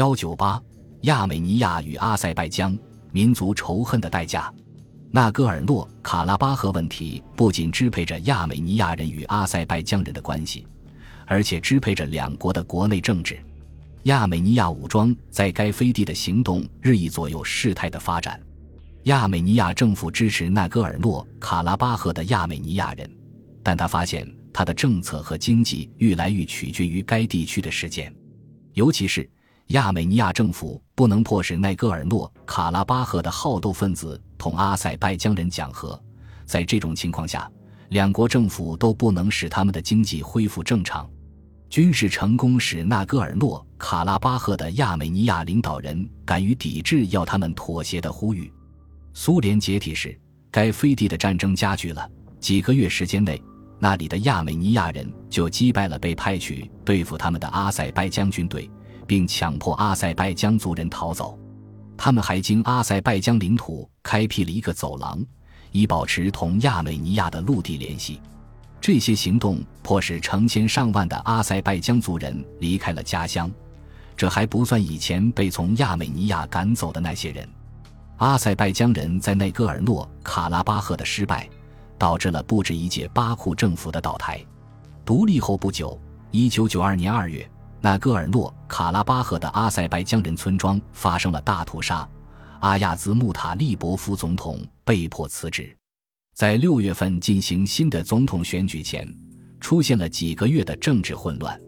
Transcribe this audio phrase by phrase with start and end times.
[0.00, 0.58] 幺九八，
[1.02, 2.74] 亚美尼亚与阿塞拜疆
[3.12, 4.50] 民族仇恨的代价。
[5.10, 10.66] 纳戈尔诺卡拉巴赫问题不仅支配着亚美尼亚人与阿塞拜疆人的关系，
[11.26, 13.38] 而且支配着两国的国内政治。
[14.04, 18.40] 亚美尼亚武装在该飞地的行动日益左右事态的发展。
[19.02, 23.06] 亚美尼亚政府支持纳戈尔诺卡拉巴赫的亚美尼亚人，
[23.62, 28.10] 但他发现他的政策和经济愈来愈取决于该地区的事件，
[28.72, 29.28] 尤其是
[29.70, 36.00] 亚美尼亚政府不能迫使奈戈尔诺卡拉巴赫的好斗分子同阿塞拜疆人讲和。
[36.44, 37.48] 在这种情况下，
[37.90, 41.08] 两国政府都不能使他们的经济恢复正常。
[41.68, 48.52] 军事成功使纳戈尔诺卡拉巴赫的亚美尼亚领导人敢于抵制要他们妥协的呼吁。
[49.14, 50.18] 苏联解体时，
[50.50, 52.10] 该飞地的战争加剧了。
[52.40, 53.40] 几个月时间内，
[53.78, 58.68] 那里的亚美尼亚人就击败了被派去对付他们的阿塞拜疆军队，
[59.10, 61.36] 并强迫阿塞拜疆族人逃走。
[61.96, 65.20] 他们还经阿塞拜疆领土开辟了一个走廊，
[65.72, 68.20] 以保持同亚美尼亚的陆地联系。
[68.80, 73.50] 这些行动迫使成千上万的阿塞拜疆族人离开了家乡，
[74.16, 77.48] 这还不算以前被从亚美尼亚赶走的那些人。
[78.18, 81.50] 阿塞拜疆人在内戈尔诺卡拉巴赫的失败，
[81.98, 84.40] 导致了不止一届巴库政府的倒台。
[85.04, 87.44] 独立后不久，一九九二年二月，
[87.82, 92.06] 纳戈尔诺卡拉巴赫的阿塞拜疆人村庄发生了大屠杀，
[92.60, 95.74] 阿亚兹穆塔利伯夫总统被迫辞职。
[96.34, 99.08] 在六月份进行新的总统选举前，
[99.60, 101.58] 出现了几个月的政治混乱。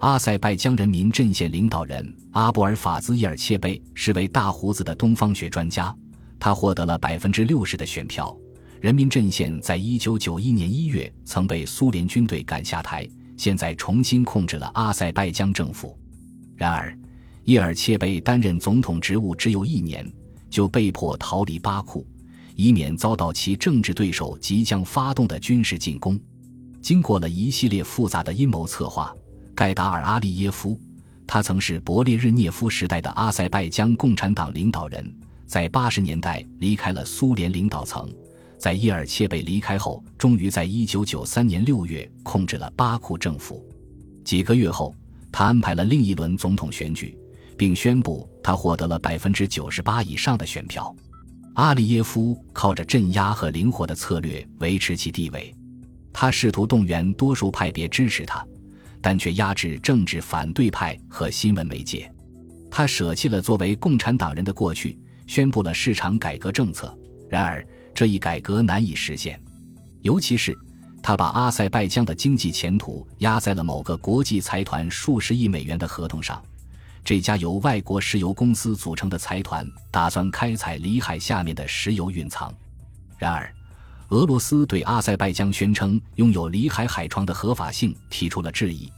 [0.00, 5.94] 阿塞拜疆人民阵线领导人阿布尔法兹伊尔切贝是位大胡子的东方学专家，
[6.40, 8.34] 他获得了百分之六十的选票。
[8.80, 13.06] 人民阵线在一九九一年一月曾被苏联军队赶下台，
[13.42, 15.98] 现在重新控制了阿塞拜疆政府。
[16.54, 16.96] 然而，
[17.42, 20.08] 叶尔切贝担任总统职务只有一年，
[20.48, 22.06] 就被迫逃离巴库。
[22.54, 26.16] 以免遭到其政治对手即将发动的军事进攻。
[26.80, 29.12] 经过了一系列复杂的阴谋策划，
[29.56, 30.78] 盖达尔·阿利耶夫，
[31.26, 35.12] 他曾是勃列日涅夫时代的阿塞拜疆共产党领导人，
[35.48, 38.08] 在八十年代离开了苏联领导层。
[38.62, 43.60] 在伊尔切贝离开后，终于在一九九三年六月控制了巴库政府。
[44.24, 44.94] 几个月后，
[45.32, 47.18] 他安排了另一轮总统选举，
[47.58, 50.94] 并宣布他获得了百分之九十八以上的选票。
[51.54, 55.52] 阿里耶夫靠着镇压和灵活的策略维持其地位，
[56.12, 58.46] 他试图动员多数派别支持他，
[59.00, 62.08] 但却压制政治反对派和新闻媒介。
[62.70, 64.96] 他舍弃了作为共产党人的过去，
[65.26, 66.96] 宣布了市场改革政策。
[67.28, 69.40] 然而，这一改革难以实现，
[70.00, 70.56] 尤其是
[71.02, 76.42] 他把阿塞拜疆的经济前途压在了某个国际财团数十亿美元的合同上。
[77.04, 82.52] 这家由外国石油公司组成的财团打算开采里海下面的石油蕴藏。
[83.18, 83.52] 然而，
[84.10, 88.90] 俄罗斯对阿塞拜疆宣称拥有里海海床的合法性提出了质疑。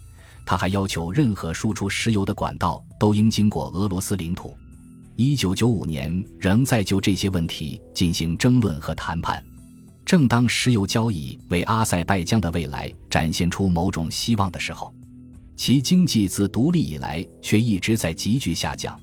[0.46, 4.54] 他还要求任何输出石油的管道都应经过俄罗斯领土。
[5.16, 9.42] 一九九五年仍在就这些问题进行争论和谈判。
[10.04, 14.92] 正当石油交易为阿塞拜疆的未来展现出某种希望的时候。
[15.56, 18.98] 其经济自独立以来却一直在急剧下降，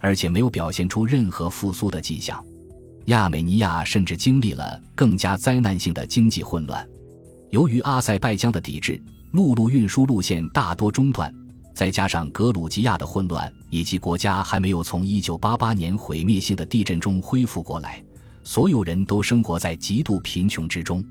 [0.00, 2.44] 而且没有表现出任何复苏的迹象。
[3.06, 6.84] 亚美尼亚甚至经历了更加灾难性的经济混乱。
[7.50, 9.00] 由于阿塞拜疆的抵制，
[9.30, 11.32] 陆路运输路线大多中断，
[11.74, 18.02] 再加上格鲁吉亚的混乱以及国家还没有从1988年毁灭性的地震中恢复过来，
[18.44, 21.04] 所有人都生活在极度贫穷之中。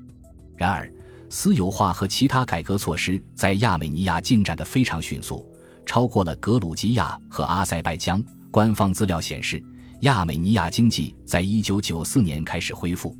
[0.56, 0.90] 然而，
[1.28, 5.46] 私有化和其他改革措施在亚美尼亚进展得非常迅速，
[5.84, 8.22] 超过了格鲁吉亚和阿塞拜疆。
[8.50, 9.62] 官方资料显示，
[10.00, 13.16] 亚美尼亚经济在一九九四年开始恢复。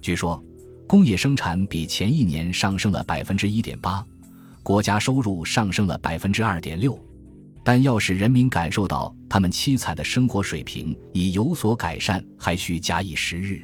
[0.00, 0.42] 据说，
[0.88, 4.04] 工业生产比前一年上升了百分之一点八，
[4.62, 6.98] 国家收入上升了百分之二点六。
[7.62, 13.62] 但要使人民感受到他们凄惨的生活水平已有所改善，还需假以时日。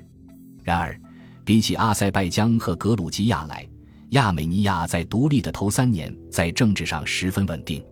[0.62, 1.00] 然而，
[1.44, 3.66] 比起阿塞拜疆和格鲁吉亚来，
[4.10, 7.82] 亚美尼亚在独立的头三年，在政治上十分稳定。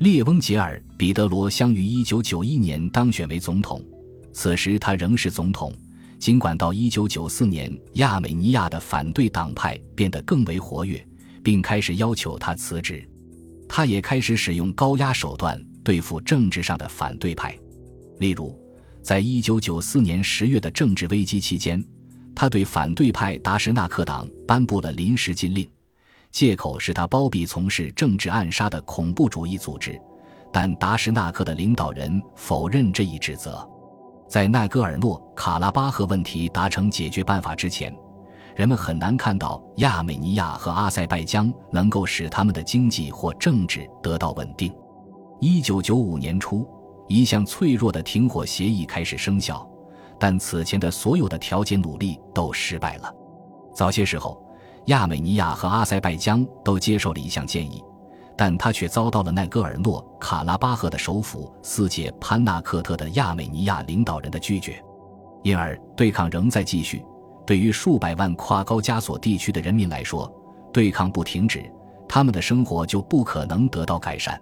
[0.00, 3.82] 列翁杰尔·彼得罗相于1991年当选为总统，
[4.32, 5.72] 此时他仍是总统。
[6.18, 11.04] 尽管到1994年，亚美尼亚的反对党派变得更为活跃，
[11.48, 13.02] 并开始要求他辞职，
[13.66, 17.58] 他也开始使用高压手段对付政治上的反对派。
[18.18, 18.54] 例如，
[19.02, 21.82] 在1994年10月的政治危机期间。
[22.34, 25.66] 他对反对派达什纳克党颁布了临时禁令，
[26.30, 29.98] 借口是他包庇从事政治暗杀的恐怖主义组织，
[30.52, 33.66] 但达什纳克的领导人否认这一指责。
[34.28, 37.90] 在奈戈尔诺卡拉巴赫问题达成解决办法之前，
[38.58, 44.74] 人们很难看到亚美尼亚和阿塞拜疆能够使他们的经济或政治得到稳定。
[45.38, 46.66] 一九九五年初，
[47.06, 49.64] 一项脆弱的停火协议开始生效，
[50.18, 53.14] 但此前的所有的调解努力都失败了。
[53.72, 54.44] 早些时候，
[54.86, 57.80] 亚美尼亚和阿塞拜疆都接受了一项建议。
[58.36, 64.82] 但他却遭到了奈戈尔诺卡拉巴赫的首府斯捷潘纳克特的亚美尼亚领导人的拒绝，
[65.44, 67.04] 因而对抗仍在继续。
[67.48, 70.30] 对于数百万跨高加索地区的人民来说，
[70.70, 71.64] 对抗不停止，
[72.06, 74.38] 他们的生活就不可能得到改善。